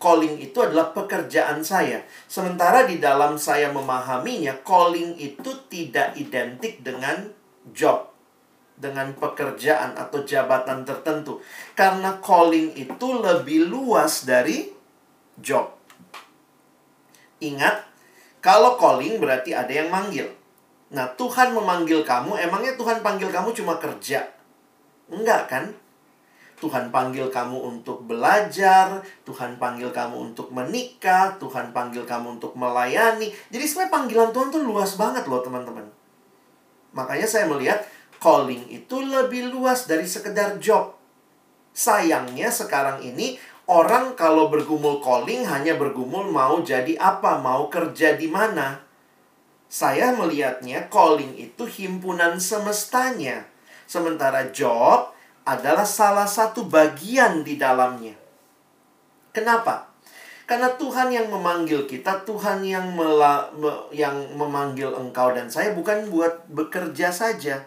[0.00, 2.00] Calling itu adalah pekerjaan saya.
[2.24, 7.28] Sementara di dalam saya memahaminya, calling itu tidak identik dengan
[7.76, 8.08] job
[8.80, 11.44] dengan pekerjaan atau jabatan tertentu.
[11.76, 14.72] Karena calling itu lebih luas dari
[15.36, 15.76] job.
[17.44, 17.84] Ingat,
[18.40, 20.32] kalau calling berarti ada yang manggil.
[20.96, 24.39] Nah, Tuhan memanggil kamu, emangnya Tuhan panggil kamu cuma kerja?
[25.10, 25.64] Enggak kan?
[26.60, 33.32] Tuhan panggil kamu untuk belajar, Tuhan panggil kamu untuk menikah, Tuhan panggil kamu untuk melayani.
[33.48, 35.88] Jadi sebenarnya panggilan Tuhan tuh luas banget loh teman-teman.
[36.92, 37.80] Makanya saya melihat
[38.20, 41.00] calling itu lebih luas dari sekedar job.
[41.72, 48.28] Sayangnya sekarang ini orang kalau bergumul calling hanya bergumul mau jadi apa, mau kerja di
[48.28, 48.84] mana.
[49.70, 53.49] Saya melihatnya calling itu himpunan semestanya.
[53.90, 55.10] Sementara job
[55.42, 58.14] adalah salah satu bagian di dalamnya.
[59.34, 59.90] Kenapa?
[60.46, 63.10] Karena Tuhan yang memanggil kita, Tuhan yang me,
[63.90, 67.66] yang memanggil engkau dan saya bukan buat bekerja saja.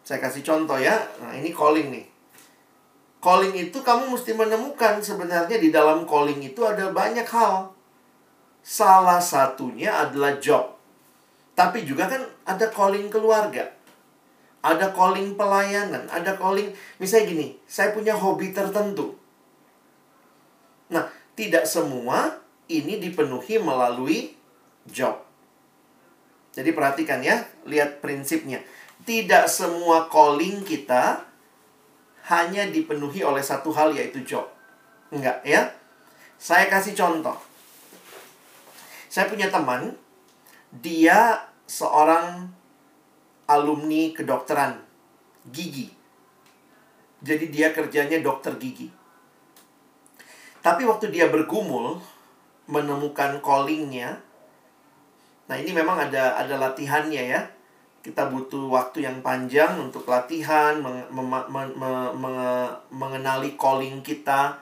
[0.00, 0.96] Saya kasih contoh ya.
[1.20, 2.08] Nah, ini calling nih.
[3.20, 7.68] Calling itu kamu mesti menemukan sebenarnya di dalam calling itu ada banyak hal.
[8.64, 10.72] Salah satunya adalah job.
[11.52, 13.75] Tapi juga kan ada calling keluarga.
[14.66, 19.14] Ada calling pelayanan, ada calling misalnya gini, saya punya hobi tertentu.
[20.90, 21.06] Nah,
[21.38, 24.34] tidak semua ini dipenuhi melalui
[24.90, 25.22] job.
[26.50, 28.58] Jadi perhatikan ya, lihat prinsipnya
[29.04, 31.22] tidak semua calling kita
[32.26, 34.48] hanya dipenuhi oleh satu hal yaitu job.
[35.12, 35.70] Enggak ya.
[36.40, 37.36] Saya kasih contoh.
[39.06, 39.94] Saya punya teman,
[40.82, 42.50] dia seorang
[43.46, 44.82] alumni kedokteran
[45.50, 45.90] gigi.
[47.22, 48.90] Jadi dia kerjanya dokter gigi.
[50.62, 52.02] Tapi waktu dia bergumul
[52.66, 54.18] menemukan callingnya,
[55.46, 57.40] nah ini memang ada ada latihannya ya
[58.06, 61.10] kita butuh waktu yang panjang untuk latihan, meng
[62.94, 64.54] mengenali calling kita.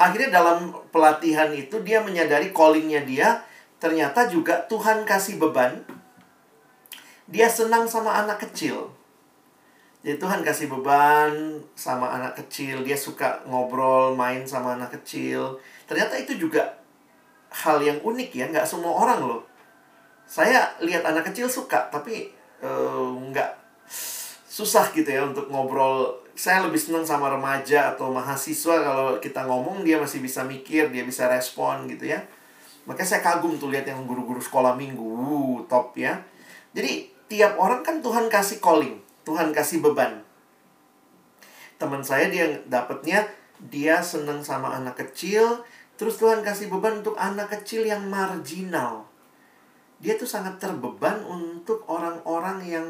[0.00, 3.44] Akhirnya dalam pelatihan itu dia menyadari callingnya dia
[3.76, 5.76] ternyata juga Tuhan kasih beban.
[7.26, 8.86] Dia senang sama anak kecil.
[10.06, 15.58] Jadi Tuhan kasih beban sama anak kecil, dia suka ngobrol, main sama anak kecil.
[15.90, 16.78] Ternyata itu juga
[17.50, 19.42] hal yang unik ya, nggak semua orang loh.
[20.22, 22.30] Saya lihat anak kecil suka, tapi
[22.62, 23.50] uh, nggak
[24.46, 26.22] susah gitu ya untuk ngobrol.
[26.38, 31.02] Saya lebih senang sama remaja atau mahasiswa kalau kita ngomong dia masih bisa mikir, dia
[31.02, 32.22] bisa respon gitu ya.
[32.86, 36.14] Makanya saya kagum tuh lihat yang guru-guru sekolah minggu, top ya.
[36.70, 40.22] Jadi tiap orang kan Tuhan kasih calling Tuhan kasih beban.
[41.82, 43.26] Teman saya dia dapatnya
[43.58, 45.66] dia senang sama anak kecil,
[45.98, 49.10] terus Tuhan kasih beban untuk anak kecil yang marginal.
[49.98, 52.86] Dia tuh sangat terbeban untuk orang-orang yang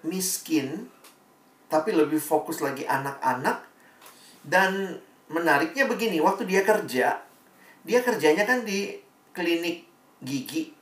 [0.00, 0.88] miskin,
[1.68, 3.68] tapi lebih fokus lagi anak-anak.
[4.40, 4.96] Dan
[5.28, 7.20] menariknya begini, waktu dia kerja,
[7.84, 8.96] dia kerjanya kan di
[9.36, 9.84] klinik
[10.24, 10.79] gigi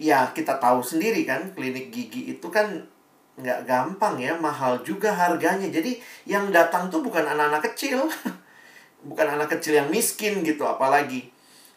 [0.00, 2.88] ya kita tahu sendiri kan klinik gigi itu kan
[3.36, 5.68] nggak gampang ya mahal juga harganya.
[5.68, 8.08] Jadi yang datang tuh bukan anak-anak kecil
[9.08, 11.28] bukan anak kecil yang miskin gitu apalagi.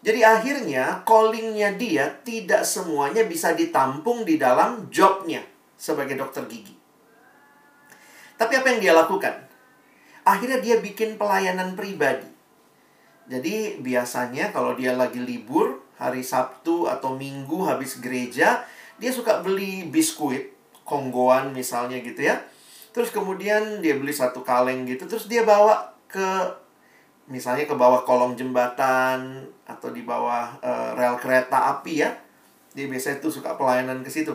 [0.04, 5.40] Jadi akhirnya callingnya dia tidak semuanya bisa ditampung di dalam jobnya
[5.80, 6.76] sebagai dokter gigi.
[8.36, 9.36] Tapi apa yang dia lakukan?
[10.28, 12.28] Akhirnya dia bikin pelayanan pribadi.
[13.32, 18.66] Jadi biasanya kalau dia lagi libur hari Sabtu atau Minggu habis gereja,
[18.98, 20.54] dia suka beli biskuit,
[20.86, 22.42] konggoan misalnya gitu ya.
[22.94, 26.62] Terus kemudian dia beli satu kaleng gitu, terus dia bawa ke
[27.26, 32.12] misalnya ke bawah kolong jembatan atau di bawah uh, rel kereta api ya.
[32.74, 34.34] Dia biasanya tuh suka pelayanan ke situ.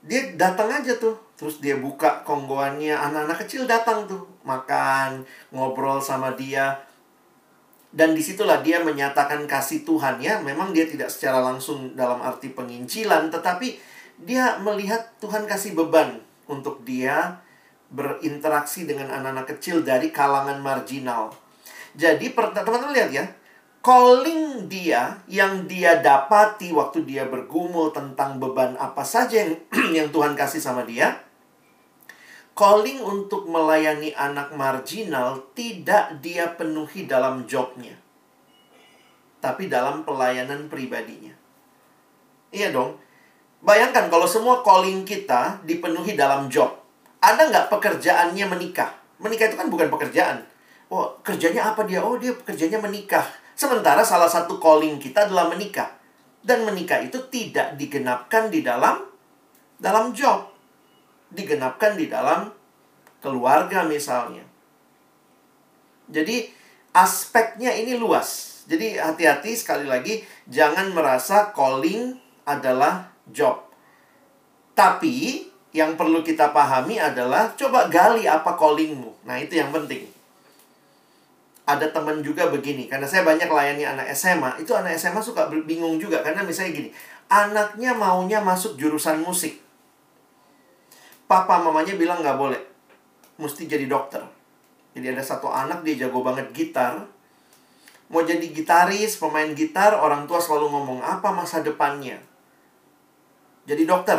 [0.00, 6.32] Dia datang aja tuh, terus dia buka konggoannya, anak-anak kecil datang tuh, makan, ngobrol sama
[6.32, 6.80] dia
[7.90, 10.38] dan di situlah dia menyatakan kasih Tuhan ya.
[10.38, 13.78] Memang dia tidak secara langsung dalam arti pengincilan, tetapi
[14.22, 17.42] dia melihat Tuhan kasih beban untuk dia
[17.90, 21.34] berinteraksi dengan anak-anak kecil dari kalangan marginal.
[21.98, 23.24] Jadi teman-teman lihat ya,
[23.82, 29.52] calling dia yang dia dapati waktu dia bergumul tentang beban apa saja yang
[29.98, 31.18] yang Tuhan kasih sama dia,
[32.60, 37.96] calling untuk melayani anak marginal tidak dia penuhi dalam jobnya.
[39.40, 41.32] Tapi dalam pelayanan pribadinya.
[42.52, 43.00] Iya dong.
[43.64, 46.68] Bayangkan kalau semua calling kita dipenuhi dalam job.
[47.24, 48.92] Ada nggak pekerjaannya menikah?
[49.16, 50.44] Menikah itu kan bukan pekerjaan.
[50.92, 52.04] Oh, kerjanya apa dia?
[52.04, 53.24] Oh, dia pekerjanya menikah.
[53.56, 55.96] Sementara salah satu calling kita adalah menikah.
[56.44, 59.00] Dan menikah itu tidak digenapkan di dalam
[59.80, 60.49] dalam job
[61.30, 62.50] digenapkan di dalam
[63.22, 64.42] keluarga misalnya.
[66.10, 66.50] Jadi
[66.90, 68.62] aspeknya ini luas.
[68.66, 73.66] Jadi hati-hati sekali lagi jangan merasa calling adalah job.
[74.74, 79.22] Tapi yang perlu kita pahami adalah coba gali apa callingmu.
[79.26, 80.10] Nah, itu yang penting.
[81.62, 86.02] Ada teman juga begini, karena saya banyak layani anak SMA, itu anak SMA suka bingung
[86.02, 86.90] juga karena misalnya gini,
[87.30, 89.69] anaknya maunya masuk jurusan musik
[91.30, 92.58] papa mamanya bilang nggak boleh.
[93.38, 94.18] Mesti jadi dokter.
[94.98, 97.06] Jadi ada satu anak dia jago banget gitar.
[98.10, 102.18] Mau jadi gitaris pemain gitar orang tua selalu ngomong apa masa depannya?
[103.70, 104.18] Jadi dokter.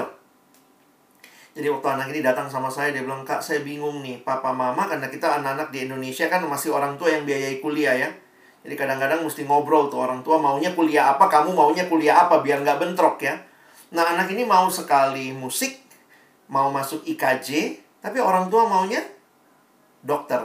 [1.51, 4.23] Jadi waktu anak ini datang sama saya dia bilang kak saya bingung nih.
[4.23, 8.07] Papa mama karena kita anak-anak di Indonesia kan masih orang tua yang biayai kuliah ya.
[8.63, 11.27] Jadi kadang-kadang mesti ngobrol tuh orang tua maunya kuliah apa?
[11.27, 12.39] Kamu maunya kuliah apa?
[12.39, 13.35] Biar nggak bentrok ya.
[13.91, 15.80] Nah anak ini mau sekali musik
[16.51, 18.99] mau masuk IKJ, tapi orang tua maunya
[20.03, 20.43] dokter.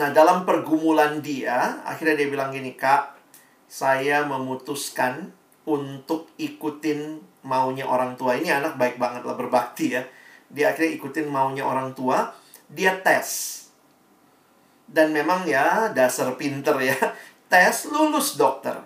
[0.00, 3.20] Nah, dalam pergumulan dia, akhirnya dia bilang gini, Kak,
[3.68, 5.28] saya memutuskan
[5.68, 8.40] untuk ikutin maunya orang tua.
[8.40, 10.02] Ini anak baik banget lah, berbakti ya.
[10.48, 12.32] Dia akhirnya ikutin maunya orang tua,
[12.72, 13.60] dia tes.
[14.88, 16.96] Dan memang ya, dasar pinter ya,
[17.52, 18.80] tes lulus dokter.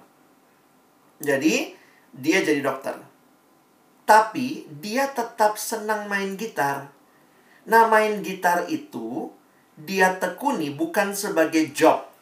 [1.23, 1.79] Jadi,
[2.11, 3.12] dia jadi dokter.
[4.13, 6.93] Tapi dia tetap senang main gitar.
[7.65, 9.33] Nah, main gitar itu
[9.73, 12.13] dia tekuni bukan sebagai job.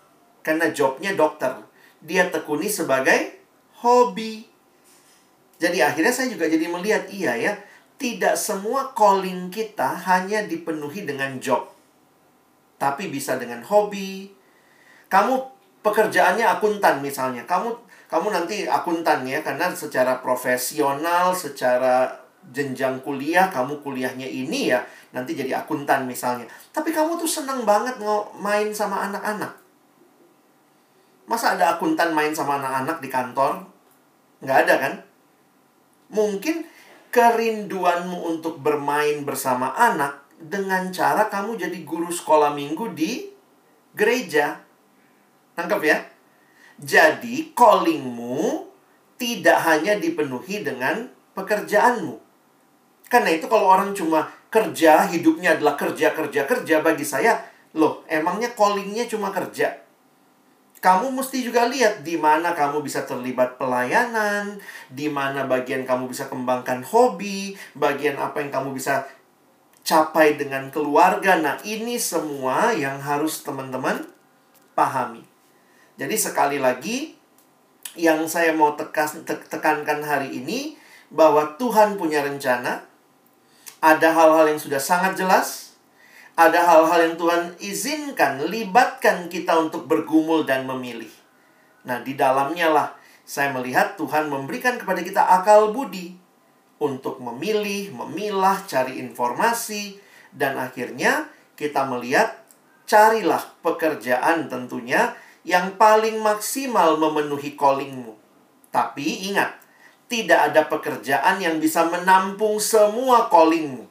[0.47, 1.51] Karena jobnya dokter.
[1.99, 3.43] Dia tekuni sebagai
[3.83, 4.47] hobi.
[5.59, 7.53] Jadi akhirnya saya juga jadi melihat, iya ya,
[7.99, 11.75] tidak semua calling kita hanya dipenuhi dengan job.
[12.79, 14.31] Tapi bisa dengan hobi.
[15.11, 15.35] Kamu
[15.83, 17.43] pekerjaannya akuntan misalnya.
[17.51, 22.11] Kamu kamu nanti akuntan ya karena secara profesional, secara
[22.51, 24.83] jenjang kuliah kamu kuliahnya ini ya
[25.15, 26.51] nanti jadi akuntan misalnya.
[26.75, 28.03] Tapi kamu tuh seneng banget
[28.35, 29.55] main sama anak-anak.
[31.31, 33.63] Masa ada akuntan main sama anak-anak di kantor?
[34.43, 34.93] Nggak ada kan?
[36.11, 36.67] Mungkin
[37.15, 43.31] kerinduanmu untuk bermain bersama anak dengan cara kamu jadi guru sekolah minggu di
[43.95, 44.59] gereja.
[45.55, 45.99] Tangkap ya?
[46.81, 48.67] Jadi callingmu
[49.21, 52.17] tidak hanya dipenuhi dengan pekerjaanmu.
[53.13, 57.37] Karena itu kalau orang cuma kerja, hidupnya adalah kerja, kerja, kerja bagi saya,
[57.77, 59.77] loh emangnya callingnya cuma kerja?
[60.81, 64.57] Kamu mesti juga lihat di mana kamu bisa terlibat pelayanan,
[64.89, 69.05] di mana bagian kamu bisa kembangkan hobi, bagian apa yang kamu bisa
[69.85, 71.37] capai dengan keluarga.
[71.37, 74.09] Nah, ini semua yang harus teman-teman
[74.73, 75.30] pahami.
[76.01, 77.13] Jadi sekali lagi
[77.93, 80.81] yang saya mau tekas, tekankan hari ini
[81.13, 82.89] bahwa Tuhan punya rencana.
[83.85, 85.77] Ada hal-hal yang sudah sangat jelas.
[86.41, 91.13] Ada hal-hal yang Tuhan izinkan, libatkan kita untuk bergumul dan memilih.
[91.85, 92.89] Nah, di dalamnya lah
[93.29, 96.17] saya melihat Tuhan memberikan kepada kita akal budi
[96.81, 100.01] untuk memilih, memilah, cari informasi,
[100.33, 101.29] dan akhirnya
[101.61, 102.41] kita melihat
[102.89, 105.13] carilah pekerjaan tentunya
[105.47, 108.13] yang paling maksimal memenuhi callingmu.
[108.71, 109.57] Tapi ingat,
[110.11, 113.87] tidak ada pekerjaan yang bisa menampung semua callingmu.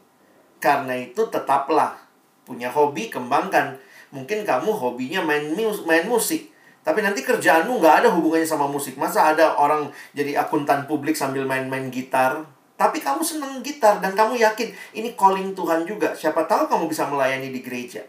[0.60, 1.96] Karena itu tetaplah
[2.44, 3.80] punya hobi, kembangkan.
[4.12, 6.52] Mungkin kamu hobinya main, mus main musik.
[6.84, 8.98] Tapi nanti kerjaanmu nggak ada hubungannya sama musik.
[8.98, 12.44] Masa ada orang jadi akuntan publik sambil main-main gitar?
[12.80, 16.16] Tapi kamu senang gitar dan kamu yakin ini calling Tuhan juga.
[16.16, 18.02] Siapa tahu kamu bisa melayani di gereja.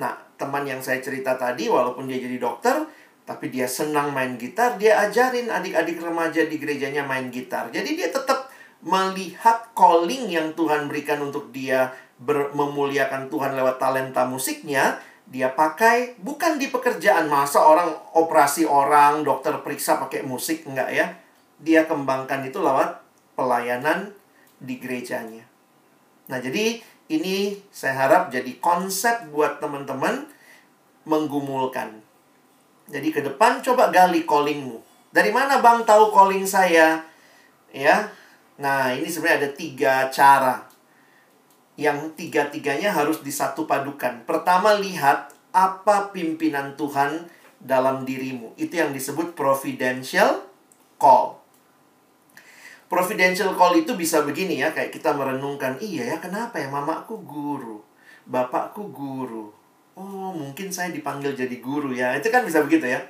[0.00, 2.82] Nah, teman yang saya cerita tadi, walaupun dia jadi dokter,
[3.22, 7.70] tapi dia senang main gitar, dia ajarin adik-adik remaja di gerejanya main gitar.
[7.70, 8.50] Jadi dia tetap
[8.82, 14.98] melihat calling yang Tuhan berikan untuk dia ber- memuliakan Tuhan lewat talenta musiknya,
[15.30, 21.06] dia pakai bukan di pekerjaan masa orang operasi orang, dokter periksa pakai musik enggak ya.
[21.62, 22.98] Dia kembangkan itu lewat
[23.38, 24.10] pelayanan
[24.58, 25.46] di gerejanya.
[26.26, 30.26] Nah, jadi ini saya harap jadi konsep buat teman-teman
[31.04, 32.02] menggumulkan.
[32.90, 34.82] Jadi ke depan coba gali callingmu.
[35.12, 37.04] Dari mana bang tahu calling saya?
[37.72, 38.12] Ya,
[38.60, 40.68] nah ini sebenarnya ada tiga cara.
[41.76, 44.24] Yang tiga-tiganya harus disatu padukan.
[44.28, 47.28] Pertama lihat apa pimpinan Tuhan
[47.62, 48.52] dalam dirimu.
[48.60, 50.44] Itu yang disebut providential
[51.00, 51.40] call.
[52.92, 57.80] Providential call itu bisa begini ya, kayak kita merenungkan, iya ya kenapa ya mamaku guru,
[58.28, 59.61] bapakku guru.
[59.92, 63.00] Oh mungkin saya dipanggil jadi guru ya, itu kan bisa begitu ya.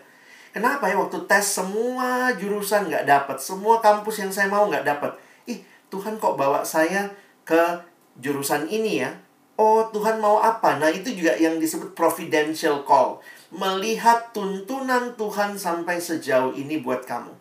[0.53, 5.17] Kenapa ya waktu tes semua jurusan nggak dapat, semua kampus yang saya mau nggak dapat.
[5.49, 7.09] Ih Tuhan kok bawa saya
[7.47, 7.81] ke
[8.21, 9.11] jurusan ini ya.
[9.57, 10.77] Oh Tuhan mau apa?
[10.77, 13.23] Nah itu juga yang disebut providential call.
[13.53, 17.33] Melihat tuntunan Tuhan sampai sejauh ini buat kamu.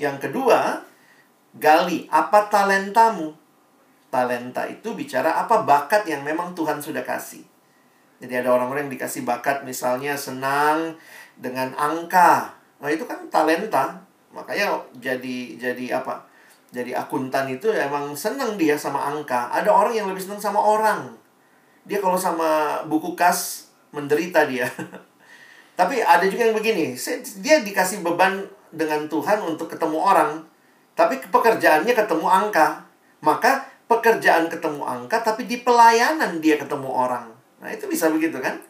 [0.00, 0.84] Yang kedua,
[1.56, 3.34] gali apa talentamu.
[4.08, 7.53] Talenta itu bicara apa bakat yang memang Tuhan sudah kasih.
[8.24, 10.96] Jadi ada orang-orang yang dikasih bakat misalnya senang
[11.36, 12.56] dengan angka.
[12.80, 14.00] Nah, itu kan talenta.
[14.32, 16.24] Makanya jadi jadi apa?
[16.72, 19.52] Jadi akuntan itu emang senang dia sama angka.
[19.52, 21.12] Ada orang yang lebih senang sama orang.
[21.84, 24.64] Dia kalau sama buku kas menderita dia.
[25.78, 26.94] Tapi ada juga yang begini,
[27.42, 30.46] dia dikasih beban dengan Tuhan untuk ketemu orang,
[30.94, 32.86] tapi pekerjaannya ketemu angka.
[33.18, 37.33] Maka pekerjaan ketemu angka, tapi di pelayanan dia ketemu orang.
[37.64, 38.60] Nah, itu bisa begitu kan?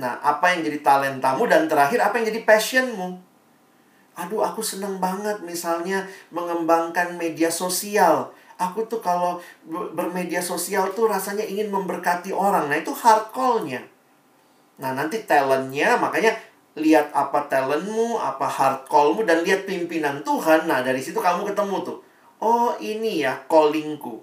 [0.00, 3.20] Nah, apa yang jadi talentamu dan terakhir apa yang jadi passionmu?
[4.16, 8.32] Aduh, aku seneng banget misalnya mengembangkan media sosial.
[8.56, 9.36] Aku tuh kalau
[9.68, 12.72] bermedia sosial tuh rasanya ingin memberkati orang.
[12.72, 13.84] Nah, itu hard call-nya.
[14.80, 16.32] Nah, nanti talentnya, makanya
[16.76, 20.64] lihat apa talentmu, apa hard callmu, dan lihat pimpinan Tuhan.
[20.64, 21.98] Nah, dari situ kamu ketemu tuh.
[22.40, 24.20] Oh, ini ya callingku.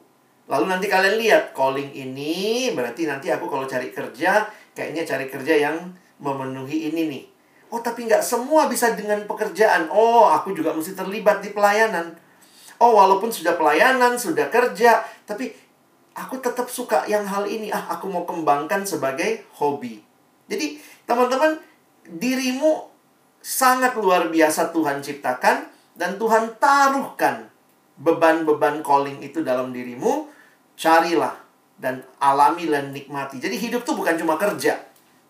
[0.48, 4.44] Lalu nanti kalian lihat, calling ini berarti nanti aku kalau cari kerja,
[4.76, 5.78] kayaknya cari kerja yang
[6.20, 7.24] memenuhi ini nih.
[7.74, 9.90] Oh, tapi nggak semua bisa dengan pekerjaan.
[9.90, 12.14] Oh, aku juga mesti terlibat di pelayanan.
[12.78, 15.56] Oh, walaupun sudah pelayanan, sudah kerja, tapi
[16.14, 17.74] aku tetap suka yang hal ini.
[17.74, 20.04] Ah, aku mau kembangkan sebagai hobi.
[20.52, 20.78] Jadi,
[21.08, 21.58] teman-teman,
[22.06, 22.92] dirimu
[23.42, 25.66] sangat luar biasa Tuhan ciptakan
[25.98, 27.50] dan Tuhan taruhkan
[27.98, 30.30] beban-beban calling itu dalam dirimu,
[30.84, 31.40] carilah
[31.80, 33.40] dan alami dan nikmati.
[33.40, 34.76] Jadi hidup tuh bukan cuma kerja.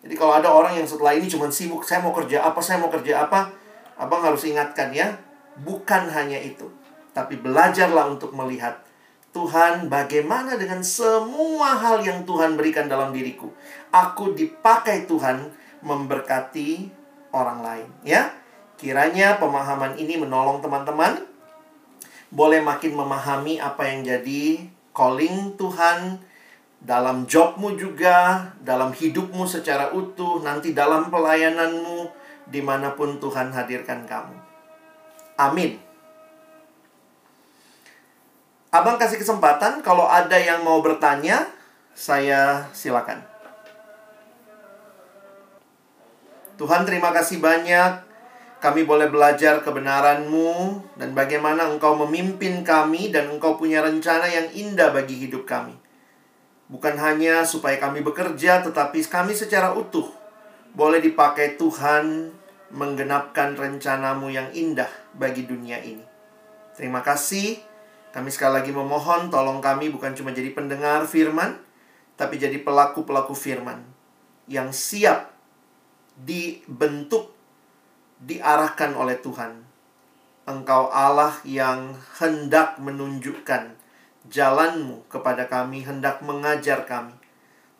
[0.02, 2.90] Jadi kalau ada orang yang setelah ini cuma sibuk, saya mau kerja apa, saya mau
[2.90, 3.54] kerja apa,
[3.94, 5.14] abang harus ingatkan ya,
[5.62, 6.66] bukan hanya itu.
[7.14, 8.82] Tapi belajarlah untuk melihat
[9.30, 13.48] Tuhan bagaimana dengan semua hal yang Tuhan berikan dalam diriku.
[13.94, 16.90] Aku dipakai Tuhan memberkati
[17.30, 18.30] orang lain ya.
[18.74, 21.22] Kiranya pemahaman ini menolong teman-teman
[22.34, 26.22] boleh makin memahami apa yang jadi calling Tuhan
[26.78, 32.08] dalam jobmu juga, dalam hidupmu secara utuh, nanti dalam pelayananmu,
[32.48, 34.36] di mana pun Tuhan hadirkan kamu.
[35.34, 35.82] Amin.
[38.70, 41.48] Abang kasih kesempatan, kalau ada yang mau bertanya,
[41.94, 43.22] saya silakan.
[46.54, 48.13] Tuhan terima kasih banyak
[48.64, 54.88] kami boleh belajar kebenaran-Mu dan bagaimana Engkau memimpin kami dan Engkau punya rencana yang indah
[54.88, 55.76] bagi hidup kami.
[56.72, 60.08] Bukan hanya supaya kami bekerja, tetapi kami secara utuh
[60.72, 62.32] boleh dipakai Tuhan
[62.72, 66.00] menggenapkan rencanamu yang indah bagi dunia ini.
[66.72, 67.60] Terima kasih.
[68.16, 71.60] Kami sekali lagi memohon tolong kami bukan cuma jadi pendengar firman,
[72.16, 73.84] tapi jadi pelaku-pelaku firman
[74.48, 75.36] yang siap
[76.16, 77.33] dibentuk,
[78.22, 79.64] diarahkan oleh Tuhan.
[80.44, 83.74] Engkau Allah yang hendak menunjukkan
[84.28, 87.16] jalanmu kepada kami, hendak mengajar kami.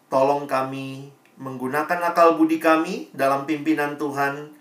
[0.09, 4.55] Tolong kami menggunakan akal budi kami dalam pimpinan Tuhan,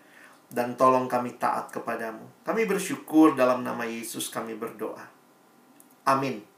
[0.53, 2.45] dan tolong kami taat kepadamu.
[2.45, 5.01] Kami bersyukur dalam nama Yesus kami berdoa.
[6.05, 6.52] Amin.